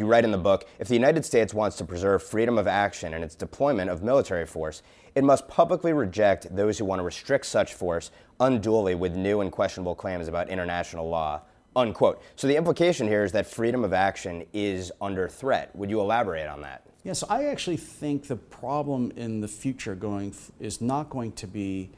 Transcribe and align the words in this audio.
You 0.00 0.06
write 0.06 0.24
in 0.24 0.30
the 0.30 0.38
book 0.38 0.66
if 0.78 0.88
the 0.88 0.94
United 0.94 1.26
States 1.26 1.52
wants 1.52 1.76
to 1.76 1.84
preserve 1.84 2.22
freedom 2.22 2.56
of 2.56 2.66
action 2.66 3.12
in 3.12 3.22
its 3.22 3.34
deployment 3.34 3.90
of 3.90 4.02
military 4.02 4.46
force, 4.46 4.82
it 5.14 5.22
must 5.22 5.46
publicly 5.46 5.92
reject 5.92 6.56
those 6.56 6.78
who 6.78 6.86
want 6.86 7.00
to 7.00 7.02
restrict 7.02 7.44
such 7.44 7.74
force 7.74 8.10
unduly 8.40 8.94
with 8.94 9.14
new 9.14 9.42
and 9.42 9.52
questionable 9.52 9.94
claims 9.94 10.26
about 10.26 10.48
international 10.48 11.06
law. 11.06 11.42
Unquote. 11.76 12.22
So 12.34 12.46
the 12.46 12.56
implication 12.56 13.08
here 13.08 13.24
is 13.24 13.32
that 13.32 13.46
freedom 13.46 13.84
of 13.84 13.92
action 13.92 14.46
is 14.54 14.90
under 15.02 15.28
threat. 15.28 15.76
Would 15.76 15.90
you 15.90 16.00
elaborate 16.00 16.48
on 16.48 16.62
that? 16.62 16.86
Yes, 17.04 17.22
I 17.28 17.44
actually 17.44 17.76
think 17.76 18.26
the 18.26 18.36
problem 18.36 19.12
in 19.16 19.42
the 19.42 19.48
future 19.48 19.94
going 19.94 20.34
is 20.58 20.80
not 20.80 21.10
going 21.10 21.32
to 21.32 21.46
be 21.46 21.90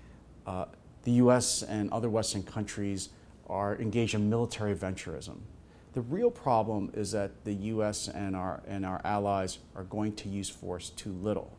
uh, 0.45 0.65
the 1.05 1.13
U.S. 1.13 1.63
and 1.63 1.89
other 1.93 2.11
Western 2.11 2.43
countries 2.43 3.11
are 3.49 3.77
engaged 3.77 4.15
in 4.17 4.29
military 4.29 4.75
venturism. 4.75 5.43
The 5.93 6.01
real 6.01 6.31
problem 6.31 6.91
is 6.95 7.13
that 7.13 7.45
the 7.45 7.53
U.S. 7.53 8.09
and 8.09 8.35
our, 8.35 8.63
and 8.67 8.87
our 8.87 9.01
allies 9.05 9.59
are 9.77 9.85
going 9.85 10.15
to 10.17 10.29
use 10.29 10.49
force 10.49 10.91
too 10.91 11.13
little, 11.13 11.57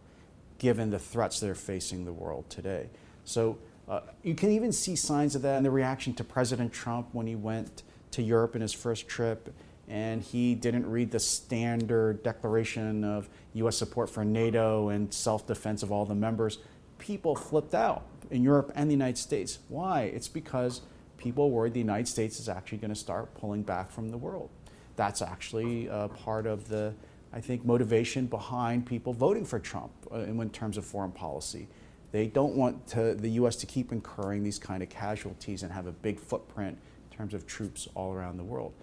given 0.58 0.90
the 0.90 1.00
threats 1.00 1.40
that 1.40 1.50
are 1.50 1.56
facing 1.56 2.06
the 2.06 2.14
world 2.14 2.50
today. 2.50 2.90
So 3.26 3.60
uh, 3.88 4.02
you 4.24 4.34
can 4.34 4.52
even 4.52 4.72
see 4.72 4.96
signs 4.96 5.36
of 5.36 5.44
that 5.44 5.58
in 5.58 5.64
the 5.64 5.72
reaction 5.72 6.14
to 6.16 6.24
President 6.24 6.74
Trump 6.74 7.10
when 7.12 7.28
he 7.28 7.36
went 7.36 7.84
to 8.12 8.24
Europe 8.24 8.56
in 8.56 8.62
his 8.62 8.74
first 8.74 9.08
trip 9.08 9.54
and 9.88 10.22
he 10.22 10.56
didn't 10.56 10.90
read 10.90 11.12
the 11.12 11.20
standard 11.20 12.24
declaration 12.24 13.04
of 13.04 13.28
U.S. 13.54 13.78
support 13.78 14.10
for 14.10 14.24
NATO 14.24 14.90
and 14.90 15.14
self 15.14 15.46
defense 15.46 15.84
of 15.84 15.92
all 15.92 16.06
the 16.06 16.16
members. 16.16 16.60
People 17.00 17.36
flipped 17.36 17.76
out 17.76 18.04
in 18.32 18.44
Europe 18.44 18.72
and 18.76 18.90
the 18.90 18.94
United 18.94 19.18
States. 19.18 19.60
Why? 19.68 20.04
It's 20.04 20.30
because 20.30 20.82
people 21.24 21.52
worried 21.52 21.74
the 21.74 21.80
United 21.80 22.08
States 22.08 22.40
is 22.40 22.50
actually 22.50 22.80
going 22.80 22.94
to 22.94 23.00
start 23.00 23.34
pulling 23.36 23.64
back 23.64 23.90
from 23.90 24.10
the 24.10 24.18
world. 24.18 24.50
That's 24.98 25.22
actually 25.22 25.90
uh, 25.90 26.10
part 26.10 26.46
of 26.46 26.68
the, 26.68 26.94
I 27.32 27.40
think, 27.40 27.66
motivation 27.66 28.28
behind 28.28 28.86
people 28.86 29.14
voting 29.14 29.46
for 29.46 29.58
Trump 29.58 29.92
uh, 30.12 30.20
in, 30.20 30.50
terms 30.50 30.78
of 30.78 30.86
foreign 30.86 31.14
policy. 31.14 31.68
They 32.12 32.28
don't 32.28 32.56
want 32.56 32.86
to, 32.88 33.16
the 33.16 33.30
U.S. 33.30 33.56
to 33.58 33.66
keep 33.66 33.92
incurring 33.92 34.44
these 34.44 34.60
kind 34.60 34.84
of 34.84 34.90
casualties 34.90 35.64
and 35.64 35.72
have 35.72 35.88
a 35.88 35.92
big 35.92 36.20
footprint 36.20 36.78
in 37.10 37.18
terms 37.18 37.34
of 37.34 37.48
troops 37.48 37.88
all 37.96 38.14
around 38.14 38.38
the 38.38 38.44
world. 38.44 38.74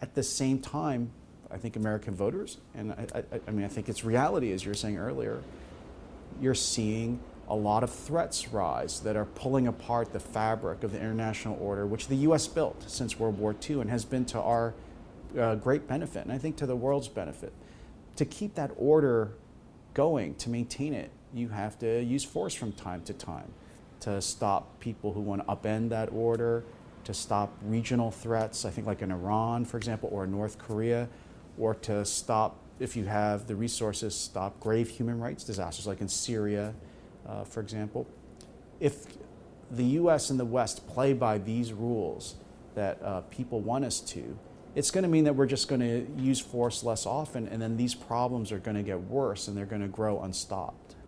At 0.00 0.14
the 0.14 0.22
same 0.22 0.58
time, 0.58 1.12
I 1.50 1.58
think 1.58 1.76
American 1.76 2.14
voters, 2.14 2.58
and 2.74 2.92
I, 2.92 3.06
I, 3.14 3.40
I 3.46 3.50
mean, 3.50 3.64
I 3.64 3.68
think 3.68 3.88
it's 3.88 4.04
reality, 4.04 4.52
as 4.52 4.64
you 4.64 4.70
were 4.70 4.74
saying 4.74 4.96
earlier, 4.96 5.42
you're 6.40 6.54
seeing 6.54 7.20
a 7.50 7.54
lot 7.54 7.82
of 7.82 7.90
threats 7.90 8.48
rise 8.48 9.00
that 9.00 9.16
are 9.16 9.24
pulling 9.24 9.66
apart 9.66 10.12
the 10.12 10.20
fabric 10.20 10.84
of 10.84 10.92
the 10.92 11.00
international 11.00 11.58
order, 11.60 11.84
which 11.84 12.06
the 12.06 12.16
U.S. 12.16 12.46
built 12.46 12.88
since 12.88 13.18
World 13.18 13.38
War 13.38 13.56
II 13.68 13.80
and 13.80 13.90
has 13.90 14.04
been 14.04 14.24
to 14.26 14.40
our 14.40 14.72
uh, 15.38 15.56
great 15.56 15.88
benefit, 15.88 16.24
and 16.24 16.32
I 16.32 16.38
think 16.38 16.56
to 16.58 16.66
the 16.66 16.76
world's 16.76 17.08
benefit. 17.08 17.52
To 18.16 18.24
keep 18.24 18.54
that 18.54 18.70
order 18.76 19.32
going, 19.94 20.36
to 20.36 20.48
maintain 20.48 20.94
it, 20.94 21.10
you 21.34 21.48
have 21.48 21.76
to 21.80 22.02
use 22.02 22.24
force 22.24 22.54
from 22.54 22.72
time 22.72 23.02
to 23.02 23.12
time 23.12 23.52
to 24.00 24.22
stop 24.22 24.78
people 24.80 25.12
who 25.12 25.20
want 25.20 25.46
to 25.46 25.52
upend 25.52 25.90
that 25.90 26.10
order, 26.12 26.64
to 27.04 27.12
stop 27.12 27.52
regional 27.62 28.10
threats, 28.10 28.64
I 28.64 28.70
think 28.70 28.86
like 28.86 29.02
in 29.02 29.10
Iran, 29.10 29.64
for 29.64 29.76
example, 29.76 30.08
or 30.12 30.26
North 30.26 30.56
Korea, 30.58 31.08
or 31.58 31.74
to 31.74 32.04
stop, 32.04 32.58
if 32.78 32.96
you 32.96 33.04
have 33.04 33.46
the 33.46 33.56
resources, 33.56 34.14
stop 34.14 34.58
grave 34.60 34.88
human 34.88 35.18
rights 35.20 35.44
disasters 35.44 35.86
like 35.86 36.00
in 36.00 36.08
Syria 36.08 36.74
uh, 37.26 37.44
for 37.44 37.60
example, 37.60 38.06
if 38.80 39.06
the 39.70 39.84
US 39.84 40.30
and 40.30 40.40
the 40.40 40.44
West 40.44 40.86
play 40.88 41.12
by 41.12 41.38
these 41.38 41.72
rules 41.72 42.34
that 42.74 43.00
uh, 43.02 43.20
people 43.22 43.60
want 43.60 43.84
us 43.84 44.00
to, 44.00 44.38
it's 44.74 44.90
going 44.90 45.02
to 45.02 45.08
mean 45.08 45.24
that 45.24 45.34
we're 45.34 45.46
just 45.46 45.68
going 45.68 45.80
to 45.80 46.06
use 46.20 46.40
force 46.40 46.84
less 46.84 47.06
often, 47.06 47.48
and 47.48 47.60
then 47.60 47.76
these 47.76 47.94
problems 47.94 48.52
are 48.52 48.58
going 48.58 48.76
to 48.76 48.82
get 48.82 49.00
worse 49.00 49.48
and 49.48 49.56
they're 49.56 49.66
going 49.66 49.82
to 49.82 49.88
grow 49.88 50.22
unstopped. 50.22 50.94